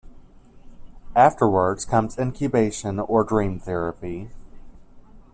[1.15, 4.31] Afterwards, comes incubation or dream therapy.